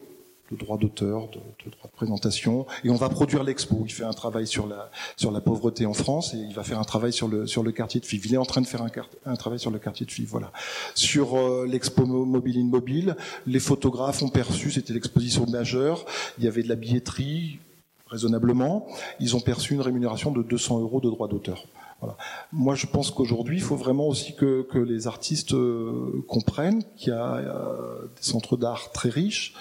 de 0.51 0.57
droits 0.57 0.77
d'auteur, 0.77 1.29
de, 1.29 1.39
de 1.65 1.71
droits 1.71 1.91
de 1.91 1.97
présentation, 1.97 2.67
et 2.85 2.91
on 2.91 2.97
va 2.97 3.09
produire 3.09 3.45
l'expo. 3.45 3.83
Il 3.85 3.93
fait 3.93 4.05
un 4.05 4.13
travail 4.13 4.47
sur 4.47 4.67
la 4.67 4.91
sur 5.17 5.31
la 5.31 5.41
pauvreté 5.41 5.87
en 5.87 5.95
France 5.95 6.35
et 6.35 6.39
il 6.39 6.55
va 6.55 6.63
faire 6.63 6.79
un 6.79 6.85
travail 6.85 7.13
sur 7.13 7.29
le 7.29 7.47
sur 7.47 7.63
le 7.63 7.73
quartier 7.73 8.01
de 8.01 8.07
Fives. 8.07 8.27
Il 8.27 8.35
est 8.35 8.39
en 8.39 8.45
train 8.45 8.61
de 8.61 8.67
faire 8.67 8.83
un, 8.83 8.91
un 9.27 9.37
travail 9.37 9.59
sur 9.59 9.71
le 9.71 9.79
quartier 9.79 10.07
de 10.07 10.11
Fives. 10.11 10.29
Voilà. 10.29 10.53
Sur 10.95 11.37
euh, 11.37 11.67
l'expo 11.67 12.05
mobile 12.07 12.59
in 12.59 12.65
mobile, 12.65 13.17
les 13.47 13.61
photographes 13.61 14.23
ont 14.23 14.29
perçu, 14.29 14.71
c'était 14.71 14.93
l'exposition 14.93 15.47
majeure. 15.47 16.05
Il 16.39 16.45
y 16.45 16.49
avait 16.49 16.63
de 16.63 16.69
la 16.69 16.77
billetterie 16.77 17.59
raisonnablement. 18.07 18.87
Ils 19.21 19.37
ont 19.37 19.41
perçu 19.41 19.75
une 19.75 19.81
rémunération 19.81 20.33
de 20.33 20.43
200 20.43 20.81
euros 20.81 21.01
de 21.01 21.09
droits 21.09 21.29
d'auteur. 21.29 21.65
Voilà. 22.01 22.17
Moi, 22.53 22.75
je 22.75 22.87
pense 22.87 23.11
qu'aujourd'hui, 23.11 23.59
il 23.59 23.63
faut 23.63 23.77
vraiment 23.77 24.09
aussi 24.09 24.35
que, 24.35 24.63
que 24.63 24.79
les 24.79 25.07
artistes 25.07 25.53
euh, 25.53 26.25
comprennent 26.29 26.83
qu'il 26.97 27.13
y 27.13 27.17
a 27.17 27.37
euh, 27.37 28.07
des 28.17 28.23
centres 28.23 28.57
d'art 28.57 28.91
très 28.93 29.11
riches, 29.11 29.55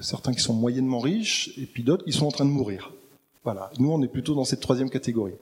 certains 0.00 0.32
qui 0.32 0.40
sont 0.40 0.54
moyennement 0.54 1.00
riches 1.00 1.50
et 1.58 1.66
puis 1.66 1.82
d'autres 1.82 2.04
qui 2.04 2.12
sont 2.12 2.26
en 2.26 2.30
train 2.30 2.44
de 2.44 2.50
mourir. 2.50 2.92
Voilà. 3.44 3.70
Nous, 3.78 3.90
on 3.90 4.02
est 4.02 4.08
plutôt 4.08 4.34
dans 4.34 4.44
cette 4.44 4.60
troisième 4.60 4.90
catégorie. 4.90 5.34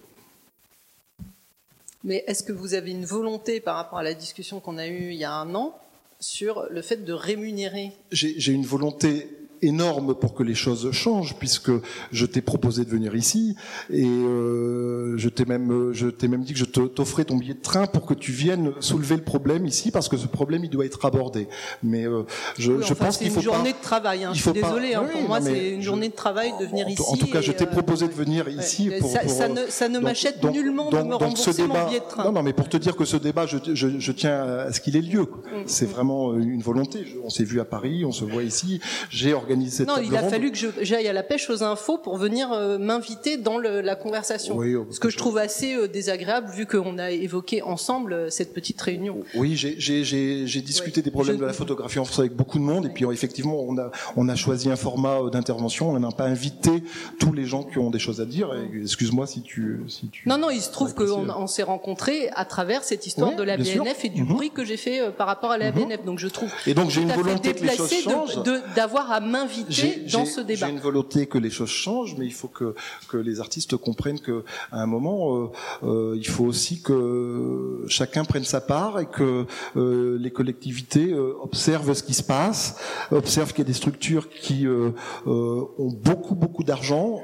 Mais 2.05 2.23
est-ce 2.27 2.43
que 2.43 2.53
vous 2.53 2.75
avez 2.75 2.91
une 2.91 3.07
volonté 3.07 3.61
par 3.61 3.77
rapport 3.77 3.99
à 3.99 4.03
la 4.03 4.13
discussion 4.13 4.61
qu'on 4.61 4.77
a 4.77 4.87
eue 4.87 5.13
il 5.13 5.19
y 5.19 5.25
a 5.25 5.33
un 5.33 5.55
an 5.55 5.75
sur 6.21 6.67
le 6.71 6.83
fait 6.83 6.99
de 6.99 7.13
rémunérer? 7.15 7.93
J'ai 8.13 8.53
une 8.53 8.67
volonté 8.67 9.29
énorme 9.65 10.15
pour 10.15 10.35
que 10.35 10.43
les 10.43 10.55
choses 10.55 10.91
changent, 10.93 11.35
puisque 11.39 11.71
je 12.13 12.27
t'ai 12.27 12.41
proposé 12.41 12.85
de 12.85 12.91
venir 12.91 13.15
ici 13.15 13.57
et 13.91 14.07
euh, 14.07 15.17
je 15.17 15.29
t'ai 15.29 15.45
même, 15.45 15.93
je 15.93 16.09
t'ai 16.09 16.29
même 16.29 16.43
dit 16.43 16.53
que 16.53 16.59
je 16.59 16.65
t'offrais 16.65 17.25
ton 17.25 17.37
billet 17.37 17.55
de 17.55 17.61
train 17.61 17.87
pour 17.87 18.07
que 18.07 18.15
tu 18.15 18.33
viennes 18.33 18.73
soulever 18.81 19.17
le 19.17 19.23
problème 19.23 19.67
ici, 19.67 19.91
parce 19.91 20.09
que 20.09 20.17
ce 20.17 20.27
problème 20.27 20.65
il 20.65 20.71
doit 20.71 20.85
être 20.85 21.05
abordé. 21.05 21.49
Mais 21.83 22.07
euh, 22.07 22.23
je, 22.59 22.81
je 22.81 22.95
pense 22.95 23.19
qu'il 23.19 23.31
faut 23.31 23.37
pas. 23.37 23.41
C'est 23.41 23.47
une 23.47 23.55
journée 23.55 23.73
de 23.73 23.83
travail. 23.83 24.25
Hein, 24.25 24.31
je 24.35 24.43
suis 24.43 24.53
désolé. 24.53 24.95
Hein, 24.95 25.07
pour 25.11 25.23
moi, 25.23 25.41
c'est 25.41 25.71
une 25.71 25.83
journée 25.83 26.09
de 26.09 26.15
travail 26.15 26.53
de 26.61 26.67
venir 26.67 26.89
ici. 26.89 27.03
En 27.07 27.17
tout 27.17 27.27
cas, 27.27 27.41
je 27.41 27.53
t'ai 27.53 27.67
proposé 27.67 28.09
de 28.09 28.13
venir 28.13 28.49
ici. 28.49 28.91
Pour, 29.01 29.11
ça, 29.11 29.27
ça, 29.29 29.49
ne, 29.49 29.67
ça 29.69 29.89
ne 29.89 29.99
m'achète 29.99 30.43
nullement 30.45 30.91
de 30.91 31.03
me 31.03 31.15
rembourser 31.15 31.67
mon 31.67 31.87
billet 31.87 32.01
de 32.01 32.09
train. 32.09 32.25
Non, 32.25 32.33
non, 32.33 32.43
mais 32.43 32.53
pour 32.53 32.69
te 32.69 32.77
dire 32.77 32.97
que 32.97 33.05
ce 33.05 33.17
débat, 33.17 33.47
je, 33.47 33.57
je, 33.75 34.13
tiens 34.13 34.43
à 34.43 34.73
ce 34.73 34.81
qu'il 34.81 34.97
ait 34.97 35.01
lieu. 35.01 35.23
Mm. 35.23 35.63
C'est 35.67 35.87
vraiment 35.87 36.35
une 36.35 36.63
volonté. 36.63 37.05
On 37.25 37.31
s'est 37.31 37.45
vu 37.45 37.61
à 37.61 37.65
Paris, 37.65 38.05
on 38.05 38.13
se 38.13 38.25
voit 38.25 38.43
ici. 38.43 38.81
J'ai 39.11 39.33
organisé 39.33 39.54
Non, 39.87 39.95
il 40.03 40.17
a 40.17 40.29
fallu 40.29 40.51
que 40.51 40.59
j'aille 40.83 41.09
à 41.09 41.13
la 41.13 41.23
pêche 41.23 41.49
aux 41.51 41.63
infos 41.63 41.99
pour 41.99 42.17
venir 42.17 42.53
euh, 42.53 42.79
m'inviter 42.79 43.37
dans 43.37 43.59
le, 43.59 43.81
la 43.81 43.97
conversation. 43.97 44.57
Oui, 44.57 44.75
ce 44.91 45.01
que 45.01 45.11
je 45.11 45.17
trouve 45.17 45.39
assez 45.39 45.75
euh, 45.75 45.89
désagréable 45.89 46.51
vu 46.51 46.67
qu'on 46.67 46.99
a 46.99 47.11
évoqué 47.11 47.63
ensemble 47.63 48.13
euh, 48.13 48.31
cette 48.31 48.53
petite 48.53 48.81
réunion. 48.81 49.21
Oui, 49.35 49.57
j'ai 49.57 50.63
discuté 50.63 51.03
des 51.03 51.11
problèmes 51.11 51.37
de 51.37 51.45
la 51.45 51.53
photographie 51.53 51.99
en 51.99 52.05
France 52.05 52.19
avec 52.19 52.35
beaucoup 52.35 52.59
de 52.59 52.65
monde 52.65 52.87
et 52.87 52.89
puis 52.89 53.05
effectivement 53.13 53.61
on 53.61 53.79
a 53.79 53.91
on 54.17 54.29
a 54.29 54.37
choisi 54.37 54.71
un 54.71 54.77
format 54.77 55.19
d'intervention. 55.31 55.91
On 55.91 55.99
n'a 55.99 56.11
pas 56.11 56.27
invité 56.27 56.83
tous 57.19 57.33
les 57.33 57.45
gens 57.45 57.63
qui 57.63 57.79
ont 57.79 57.91
des 57.91 57.99
choses 57.99 58.21
à 58.21 58.25
dire. 58.25 58.51
Excuse-moi 58.83 59.27
si 59.27 59.43
tu 59.43 59.81
si 59.89 60.09
tu. 60.09 60.29
Non 60.29 60.39
non, 60.39 60.51
il 60.51 60.61
se 60.61 60.71
trouve 60.71 60.95
qu'on 60.95 61.29
on, 61.29 61.47
s'est 61.47 61.63
rencontrés 61.63 62.29
à 62.35 62.45
travers 62.45 62.85
cette 62.85 63.07
histoire 63.07 63.37
de 63.37 63.43
la 63.43 63.57
BNF 63.57 64.05
et 64.05 64.09
du 64.09 64.23
mhm. 64.23 64.29
bruit 64.29 64.51
que 64.51 64.65
j'ai 64.65 64.77
fait 64.77 65.11
par 65.17 65.27
rapport 65.27 65.51
à 65.51 65.59
la 65.59 65.73
mhm. 65.73 65.85
BNF. 65.85 66.05
Donc 66.05 66.19
je 66.19 66.29
trouve. 66.29 66.51
Et 66.67 66.75
donc 66.75 66.91
j'ai 66.91 67.03
une 67.03 67.13
volonté 67.13 67.55
que 67.55 67.65
les 67.65 67.77
choses 67.77 67.93
changent. 68.03 68.43
D'avoir 68.75 69.13
à 69.13 69.21
m'inviter 69.45 70.05
dans 70.13 70.25
ce 70.25 70.41
débat. 70.41 70.67
J'ai 70.67 70.73
une 70.73 70.81
volonté 70.81 71.27
que 71.27 71.39
les 71.39 71.51
choses 71.51 71.71
changent, 71.71 72.17
mais 72.19 72.27
il 72.27 72.33
faut 72.33 72.49
que 72.49 72.75
que 73.09 73.17
les 73.17 73.41
artistes 73.41 73.77
comprennent 73.77 74.21
que 74.21 74.45
à 74.73 74.83
un 74.83 74.87
moment 74.87 75.37
euh, 75.37 75.51
euh, 75.83 76.17
il 76.17 76.27
faut 76.27 76.45
aussi 76.45 76.83
que 76.83 77.85
chacun 77.89 78.25
prenne 78.25 78.45
sa 78.45 78.61
part 78.61 79.01
et 79.01 79.07
que 79.07 79.47
euh, 79.77 80.19
les 80.19 80.31
collectivités 80.31 81.15
observent 81.15 81.95
ce 81.95 82.03
qui 82.03 82.15
se 82.15 82.23
passe, 82.23 82.77
observent 83.11 83.53
qu'il 83.53 83.65
y 83.65 83.67
a 83.67 83.73
des 83.73 83.73
structures 83.73 84.29
qui 84.29 84.67
euh, 84.67 84.91
ont 85.27 85.93
beaucoup 85.93 86.35
beaucoup 86.35 86.65
d'argent 86.65 87.23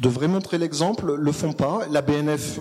devraient 0.00 0.28
montrer 0.28 0.58
l'exemple, 0.58 1.14
le 1.14 1.32
font 1.32 1.52
pas. 1.52 1.80
La 1.90 2.02
BNF 2.02 2.60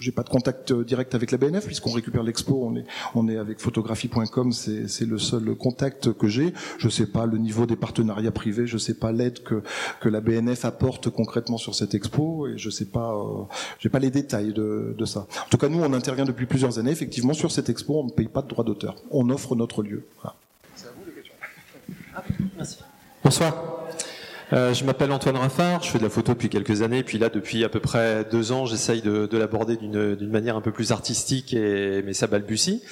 j'ai 0.00 0.12
pas 0.12 0.22
de 0.22 0.28
contact 0.28 0.72
euh, 0.72 0.84
direct 0.84 1.14
avec 1.14 1.30
la 1.30 1.38
BNF 1.38 1.66
puisqu'on 1.66 1.92
récupère 1.92 2.22
l'expo, 2.22 2.60
on 2.64 2.74
est 2.76 2.84
on 3.14 3.28
est 3.28 3.36
avec 3.36 3.60
photographie.com, 3.60 4.52
c'est 4.52 4.88
c'est 4.88 5.04
le 5.06 5.18
seul 5.18 5.54
contact 5.54 6.12
que 6.12 6.26
j'ai. 6.26 6.52
Je 6.78 6.88
sais 6.88 7.06
pas 7.06 7.26
le 7.26 7.38
niveau 7.38 7.66
des 7.66 7.76
partenariats 7.76 8.32
privés, 8.32 8.66
je 8.66 8.78
sais 8.78 8.94
pas 8.94 9.12
l'aide 9.12 9.42
que 9.42 9.62
que 10.00 10.08
la 10.08 10.20
BNF 10.20 10.64
apporte 10.64 11.10
concrètement 11.10 11.58
sur 11.58 11.74
cette 11.74 11.94
expo 11.94 12.48
et 12.48 12.58
je 12.58 12.70
sais 12.70 12.86
pas 12.86 13.14
euh, 13.14 13.44
j'ai 13.78 13.90
pas 13.90 13.98
les 13.98 14.10
détails 14.10 14.52
de 14.52 14.94
de 14.96 15.04
ça. 15.04 15.20
En 15.20 15.48
tout 15.50 15.58
cas, 15.58 15.68
nous 15.68 15.80
on 15.80 15.92
intervient 15.92 16.24
depuis 16.24 16.46
plusieurs 16.46 16.78
années 16.78 16.90
effectivement 16.90 17.34
sur 17.34 17.52
cette 17.52 17.68
expo, 17.68 18.00
on 18.00 18.04
ne 18.04 18.10
paye 18.10 18.28
pas 18.28 18.42
de 18.42 18.48
droits 18.48 18.64
d'auteur. 18.64 18.96
On 19.10 19.28
offre 19.30 19.54
notre 19.54 19.82
lieu. 19.82 20.04
C'est 20.74 20.86
à 20.86 20.90
vous 20.96 21.04
les 21.06 21.12
questions. 21.12 21.34
Ah, 22.14 22.22
merci. 22.56 22.78
Bonsoir. 23.22 23.79
Euh, 24.52 24.74
je 24.74 24.84
m'appelle 24.84 25.12
Antoine 25.12 25.36
Raffard, 25.36 25.82
je 25.82 25.90
fais 25.90 25.98
de 25.98 26.02
la 26.02 26.10
photo 26.10 26.32
depuis 26.32 26.48
quelques 26.48 26.82
années, 26.82 27.04
puis 27.04 27.18
là 27.18 27.28
depuis 27.28 27.64
à 27.64 27.68
peu 27.68 27.78
près 27.78 28.24
deux 28.30 28.50
ans, 28.50 28.66
j'essaye 28.66 29.00
de, 29.00 29.26
de 29.26 29.38
l'aborder 29.38 29.76
d'une 29.76 30.30
manière 30.30 30.56
un 30.56 30.60
peu 30.60 30.72
plus 30.72 30.90
artistique, 30.90 31.54
et, 31.54 32.02
mais 32.04 32.14
ça 32.14 32.26
balbutie. 32.26 32.82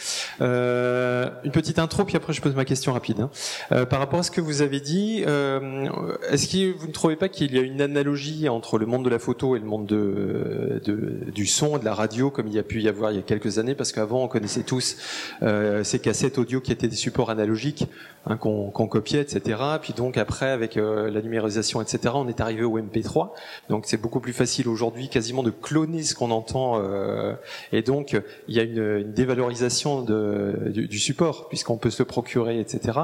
Euh, 0.41 1.29
une 1.45 1.51
petite 1.51 1.79
intro, 1.79 2.05
puis 2.05 2.17
après 2.17 2.33
je 2.33 2.41
pose 2.41 2.55
ma 2.55 2.65
question 2.65 2.93
rapide. 2.93 3.21
Hein. 3.21 3.31
Euh, 3.73 3.87
par 3.87 3.99
rapport 3.99 4.21
à 4.21 4.23
ce 4.23 4.31
que 4.31 4.41
vous 4.41 4.63
avez 4.63 4.81
dit, 4.81 5.23
est-ce 5.23 6.49
que 6.49 6.77
vous 6.79 6.87
ne 6.87 6.93
trouvez 6.93 7.17
pas 7.17 7.29
qu'il 7.29 7.55
y 7.55 7.59
a 7.59 7.63
une 7.63 7.81
analogie 7.81 8.49
entre 8.49 8.79
le 8.79 8.87
monde 8.87 9.05
de 9.05 9.11
la 9.11 9.19
photo 9.19 9.57
et 9.57 9.59
le 9.59 9.65
monde 9.65 9.87
de, 9.87 10.81
de, 10.85 11.31
du 11.33 11.47
son 11.47 11.77
et 11.77 11.81
de 11.81 11.85
la 11.85 11.95
radio, 11.95 12.31
comme 12.31 12.47
il 12.47 12.55
y 12.55 12.59
a 12.59 12.63
pu 12.63 12.81
y 12.81 12.89
avoir 12.89 13.11
il 13.11 13.17
y 13.17 13.19
a 13.19 13.23
quelques 13.23 13.59
années, 13.59 13.75
parce 13.75 13.93
qu'avant 13.93 14.23
on 14.23 14.29
connaissait 14.29 14.63
tous 14.63 14.97
ces 15.41 15.99
cassettes 15.99 16.39
audio 16.39 16.61
qui 16.61 16.71
étaient 16.73 16.89
des 16.89 16.97
supports 16.97 17.31
analogiques 17.31 17.87
hein, 18.27 18.37
qu'on 18.37 18.71
copiait, 18.71 19.23
etc. 19.23 19.61
Puis 19.83 19.93
donc 19.93 20.17
après 20.17 20.51
avec 20.51 20.77
la 20.77 21.21
etc. 21.57 22.15
On 22.15 22.29
est 22.29 22.41
arrivé 22.41 22.63
au 22.63 22.79
MP3, 22.79 23.31
donc 23.69 23.85
c'est 23.87 23.97
beaucoup 23.97 24.21
plus 24.21 24.33
facile 24.33 24.69
aujourd'hui 24.69 25.09
quasiment 25.09 25.43
de 25.43 25.51
cloner 25.51 26.03
ce 26.03 26.15
qu'on 26.15 26.31
entend, 26.31 26.81
euh, 26.83 27.35
et 27.73 27.83
donc 27.83 28.21
il 28.49 28.55
y 28.55 28.61
a 28.61 28.63
une, 28.63 29.13
dévalorisation 29.13 30.03
du, 30.03 30.99
support 30.99 31.49
puisqu'on 31.49 31.77
peut 31.77 31.91
se 31.91 32.03
le 32.03 32.07
procurer, 32.07 32.61
etc. 32.61 32.99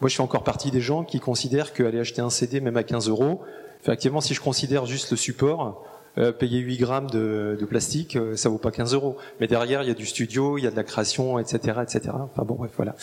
Moi, 0.00 0.08
je 0.08 0.10
suis 0.10 0.22
encore 0.22 0.44
partie 0.44 0.70
des 0.70 0.80
gens 0.80 1.04
qui 1.04 1.20
considèrent 1.20 1.72
qu'aller 1.72 2.00
acheter 2.00 2.20
un 2.20 2.30
CD 2.30 2.60
même 2.60 2.76
à 2.76 2.82
15 2.82 3.08
euros, 3.08 3.42
effectivement, 3.82 4.20
si 4.20 4.34
je 4.34 4.40
considère 4.40 4.86
juste 4.86 5.10
le 5.10 5.16
support, 5.16 5.84
euh, 6.18 6.32
payer 6.32 6.60
8 6.60 6.78
grammes 6.78 7.10
de, 7.10 7.58
plastique, 7.68 8.16
euh, 8.16 8.36
ça 8.36 8.48
vaut 8.48 8.58
pas 8.58 8.70
15 8.70 8.94
euros. 8.94 9.16
Mais 9.40 9.46
derrière, 9.46 9.82
il 9.82 9.88
y 9.88 9.90
a 9.90 9.94
du 9.94 10.06
studio, 10.06 10.56
il 10.56 10.64
y 10.64 10.66
a 10.66 10.70
de 10.70 10.76
la 10.76 10.84
création, 10.84 11.38
etc., 11.38 11.80
etc. 11.82 12.00
Enfin 12.14 12.44
bon, 12.44 12.54
bref, 12.54 12.72
voilà. 12.76 12.94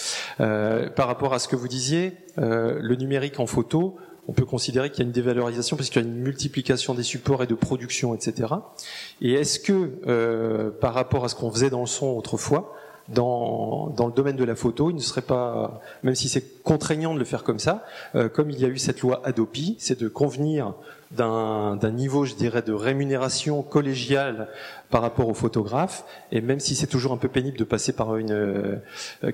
par 0.90 1.08
rapport 1.08 1.34
à 1.34 1.40
ce 1.40 1.48
que 1.48 1.56
vous 1.56 1.68
disiez, 1.68 2.14
le 2.38 2.96
numérique 2.96 3.40
en 3.40 3.46
photo, 3.46 3.98
on 4.28 4.34
peut 4.34 4.46
considérer 4.46 4.90
qu'il 4.90 5.00
y 5.00 5.02
a 5.04 5.06
une 5.06 5.12
dévalorisation 5.12 5.76
parce 5.76 5.90
qu'il 5.90 6.02
y 6.02 6.06
a 6.06 6.08
une 6.08 6.16
multiplication 6.16 6.94
des 6.94 7.04
supports 7.04 7.44
et 7.44 7.48
de 7.48 7.56
production, 7.56 8.16
etc. 8.16 8.54
Et 9.22 9.34
est-ce 9.34 9.60
que, 9.60 9.92
euh, 10.08 10.70
par 10.70 10.94
rapport 10.94 11.26
à 11.26 11.30
ce 11.30 11.36
qu'on 11.36 11.52
faisait 11.52 11.70
dans 11.70 11.82
le 11.82 11.88
son 11.88 12.08
autrefois, 12.08 12.74
dans, 13.10 13.90
dans, 13.90 14.08
le 14.08 14.14
domaine 14.14 14.38
de 14.38 14.46
la 14.46 14.56
photo, 14.56 14.90
il 14.90 14.96
ne 14.96 15.02
serait 15.02 15.22
pas, 15.22 15.82
même 16.04 16.16
si 16.16 16.30
c'est 16.30 16.64
contraignant 16.64 17.14
de 17.14 17.20
le 17.20 17.26
faire 17.26 17.44
comme 17.44 17.60
ça, 17.60 17.84
euh, 18.16 18.30
comme 18.30 18.50
il 18.50 18.58
y 18.60 18.64
a 18.64 18.70
eu 18.70 18.78
cette 18.78 19.02
loi 19.02 19.22
Adopi, 19.26 19.76
c'est 19.78 20.00
de 20.00 20.08
convenir 20.08 20.74
d'un 21.12 21.92
niveau, 21.92 22.26
je 22.26 22.34
dirais, 22.34 22.62
de 22.62 22.74
rémunération 22.74 23.62
collégiale 23.62 24.48
par 24.90 25.02
rapport 25.02 25.28
aux 25.28 25.34
photographes, 25.34 26.06
et 26.32 26.42
même 26.42 26.60
si 26.60 26.76
c'est 26.76 26.88
toujours 26.88 27.12
un 27.12 27.18
peu 27.18 27.28
pénible 27.28 27.58
de 27.58 27.64
passer 27.66 27.94
par 27.94 28.16
une, 28.16 28.32
euh, 28.32 28.78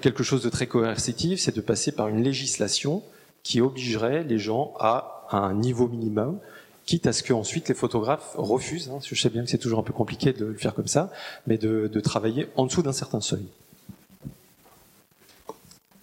quelque 0.02 0.24
chose 0.24 0.44
de 0.44 0.50
très 0.50 0.68
coercitif, 0.68 1.40
c'est 1.40 1.56
de 1.56 1.62
passer 1.62 1.92
par 1.92 2.08
une 2.08 2.24
législation 2.24 3.04
qui 3.44 3.62
obligerait 3.62 4.24
les 4.24 4.40
gens 4.40 4.74
à, 4.80 5.28
un 5.32 5.54
niveau 5.54 5.88
minimum, 5.88 6.40
quitte 6.86 7.06
à 7.06 7.14
ce 7.14 7.22
qu'ensuite 7.22 7.70
les 7.70 7.76
photographes 7.76 8.32
refusent, 8.36 8.90
hein, 8.90 9.00
je 9.04 9.14
sais 9.14 9.30
bien 9.30 9.44
que 9.44 9.50
c'est 9.50 9.60
toujours 9.60 9.80
un 9.80 9.84
peu 9.84 9.94
compliqué 9.94 10.34
de 10.34 10.46
le 10.46 10.58
faire 10.58 10.74
comme 10.74 10.88
ça, 10.88 11.12
mais 11.46 11.58
de, 11.58 12.00
travailler 12.00 12.50
en 12.56 12.66
dessous 12.66 12.82
d'un 12.82 12.94
certain 12.94 13.22
seuil. 13.22 13.46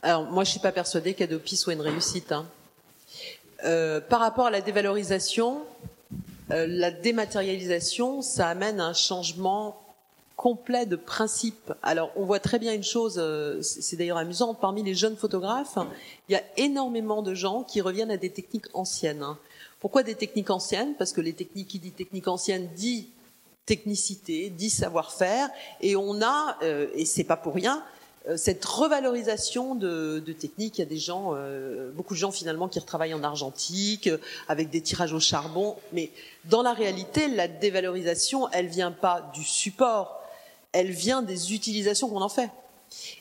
Alors 0.03 0.31
moi 0.31 0.45
je 0.45 0.51
suis 0.51 0.61
pas 0.61 0.71
persuadée 0.71 1.15
qu'Adopi 1.15 1.57
soit 1.57 1.73
une 1.73 1.81
réussite. 1.81 2.31
Hein. 2.31 2.47
Euh, 3.65 4.01
par 4.01 4.21
rapport 4.21 4.47
à 4.47 4.51
la 4.51 4.61
dévalorisation, 4.61 5.63
euh, 6.53 6.67
la 6.69 6.93
dématérialisation, 6.93 8.23
ça 8.23 8.49
amène 8.49 8.81
un 8.81 8.93
changement 8.93 9.86
complet 10.47 10.87
de 10.87 10.95
principe. 10.95 11.73
Alors, 11.83 12.13
on 12.15 12.25
voit 12.25 12.39
très 12.39 12.61
bien 12.61 12.73
une 12.73 12.85
chose, 12.85 13.17
euh, 13.19 13.61
c'est 13.63 13.97
d'ailleurs 13.97 14.17
amusant, 14.17 14.55
parmi 14.55 14.85
les 14.85 14.95
jeunes 14.95 15.17
photographes, 15.17 15.77
il 16.29 16.35
y 16.35 16.37
a 16.37 16.43
énormément 16.57 17.21
de 17.21 17.35
gens 17.35 17.65
qui 17.65 17.81
reviennent 17.81 18.13
à 18.13 18.17
des 18.17 18.31
techniques 18.31 18.67
anciennes. 18.73 19.25
Hein. 19.25 19.39
Pourquoi 19.81 20.05
des 20.05 20.15
techniques 20.15 20.51
anciennes? 20.51 20.95
Parce 20.99 21.13
que 21.13 21.21
les 21.21 21.33
techniques, 21.33 21.67
qui 21.67 21.81
dit 21.81 21.91
technique 21.91 22.29
ancienne, 22.29 22.69
dit 22.77 23.09
technicité, 23.65 24.51
dit 24.51 24.71
savoir-faire, 24.71 25.49
et 25.81 25.97
on 25.97 26.23
a, 26.23 26.57
euh, 26.63 26.87
et 26.95 27.07
c'est 27.07 27.25
pas 27.25 27.37
pour 27.37 27.55
rien, 27.55 27.83
euh, 28.29 28.37
cette 28.37 28.65
revalorisation 28.65 29.75
de, 29.75 30.21
techniques. 30.39 30.79
Il 30.79 30.83
y 30.83 30.85
a 30.85 30.89
des 30.89 30.97
gens, 30.97 31.35
beaucoup 31.97 32.15
de 32.15 32.21
gens 32.21 32.31
finalement 32.31 32.69
qui 32.69 32.79
retravaillent 32.79 33.15
en 33.15 33.25
argentique, 33.25 34.09
avec 34.47 34.71
des 34.71 34.81
tirages 34.81 35.13
au 35.13 35.19
charbon. 35.19 35.75
Mais 35.93 36.13
dans 36.45 36.63
la 36.63 36.73
réalité, 36.73 37.27
la 37.27 37.49
dévalorisation, 37.49 38.49
elle 38.53 38.69
vient 38.69 38.93
pas 38.93 39.29
du 39.35 39.43
support, 39.43 40.23
elle 40.77 40.91
vient 40.91 41.23
des 41.23 41.55
utilisations 41.55 42.09
qu'on 42.09 42.21
en 42.21 42.29
fait. 42.29 42.51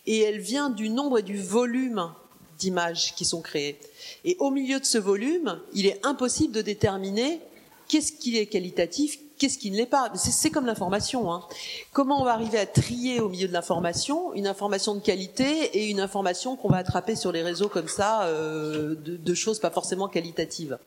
Et 0.06 0.20
elle 0.20 0.40
vient 0.40 0.70
du 0.70 0.90
nombre 0.90 1.20
et 1.20 1.24
du 1.24 1.42
volume 1.42 2.12
d'images 2.60 3.16
qui 3.16 3.24
sont 3.24 3.42
créées. 3.42 3.80
Et 4.26 4.36
au 4.40 4.52
milieu 4.52 4.80
de 4.80 4.86
ce 4.86 4.98
volume, 4.98 5.60
il 5.74 5.86
est 5.86 6.06
impossible 6.06 6.54
de 6.54 6.62
déterminer 6.62 7.40
qu'est-ce 7.88 8.12
qui 8.12 8.38
est 8.38 8.46
qualitatif, 8.48 9.20
qu'est-ce 9.38 9.58
qui 9.58 9.72
ne 9.72 9.78
l'est 9.78 9.86
pas 9.86 10.12
C'est 10.16 10.50
comme 10.50 10.66
l'information. 10.66 11.32
Hein. 11.34 11.44
Comment 11.94 12.22
on 12.22 12.26
va 12.26 12.34
arriver 12.34 12.60
à 12.60 12.66
trier 12.66 13.22
au 13.22 13.30
milieu 13.30 13.48
de 13.48 13.54
l'information 13.54 14.34
une 14.34 14.48
information 14.48 14.94
de 14.94 15.00
qualité 15.00 15.46
et 15.78 15.90
une 15.90 16.02
information 16.02 16.58
qu'on 16.58 16.70
va 16.70 16.78
attraper 16.78 17.16
sur 17.16 17.32
les 17.32 17.42
réseaux 17.42 17.70
comme 17.70 17.88
ça 17.88 18.24
euh, 18.24 18.96
de, 18.98 19.34
choses 19.34 19.60
pas 19.60 19.72
forcément 19.72 20.10
qualitatives? 20.10 20.78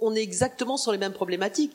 On, 0.00 0.14
est 0.14 0.22
exactement 0.22 0.76
sur 0.76 0.90
les 0.90 0.98
mêmes 0.98 1.12
problématiques. 1.12 1.72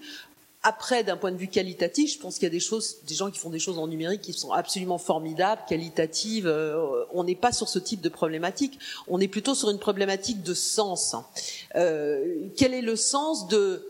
Après, 0.62 1.06
d'un 1.06 1.16
point 1.16 1.32
de 1.32 1.38
vue 1.38 1.48
qualitatif, 1.48 2.14
je 2.14 2.20
pense 2.20 2.36
qu'il 2.36 2.44
y 2.44 2.48
a 2.48 2.50
des 2.52 2.60
choses, 2.60 2.98
des 3.08 3.16
gens 3.16 3.32
qui 3.32 3.40
font 3.40 3.50
des 3.50 3.60
choses 3.60 3.80
en 3.80 3.88
numérique 3.88 4.22
qui 4.22 4.34
sont 4.34 4.52
absolument 4.52 4.98
formidables, 4.98 5.62
qualitatives. 5.70 6.48
Euh, 6.48 7.06
on 7.14 7.24
n'est 7.24 7.36
pas 7.36 7.54
sur 7.54 7.70
ce 7.70 7.80
type 7.80 8.02
de 8.02 8.10
problématique. 8.10 8.78
On 9.08 9.22
est 9.22 9.30
plutôt 9.30 9.56
sur 9.56 9.70
une 9.70 9.80
problématique 9.80 10.44
de 10.44 10.54
sens. 10.54 11.16
Euh, 11.76 12.50
quel 12.58 12.74
est 12.74 12.82
le 12.82 12.98
sens 12.98 13.48
de 13.48 13.88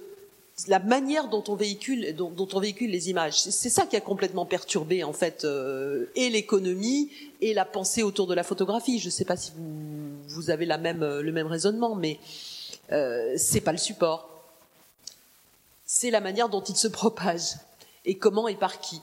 la 0.67 0.77
manière 0.77 1.27
dont 1.29 1.43
on 1.47 1.55
véhicule, 1.55 2.15
dont, 2.15 2.47
on 2.53 2.59
véhicule 2.59 2.91
les 2.91 3.09
images? 3.09 3.39
C'est 3.39 3.69
ça 3.69 3.87
qui 3.87 3.95
a 3.95 4.01
complètement 4.01 4.45
perturbé 4.45 5.03
en 5.03 5.13
fait 5.13 5.45
euh, 5.45 6.05
et 6.15 6.29
l'économie 6.29 7.09
et 7.41 7.55
la 7.55 7.65
pensée 7.65 8.03
autour 8.03 8.27
de 8.27 8.35
la 8.35 8.43
photographie. 8.43 8.99
Je 8.99 9.07
ne 9.07 9.11
sais 9.11 9.25
pas 9.25 9.37
si 9.37 9.53
vous, 9.55 10.11
vous 10.27 10.49
avez 10.51 10.67
la 10.67 10.77
même, 10.77 11.03
le 11.03 11.31
même 11.31 11.47
raisonnement, 11.47 11.95
mais 11.95 12.19
euh, 12.91 13.33
c'est 13.37 13.61
pas 13.61 13.71
le 13.71 13.77
support, 13.77 14.28
c'est 15.91 16.11
la 16.11 16.21
manière 16.21 16.49
dont 16.49 16.61
il 16.61 16.75
se 16.75 16.87
propage 16.87 17.55
et 18.05 18.19
comment 18.19 18.47
et 18.47 18.55
par 18.55 18.79
qui. 18.79 19.01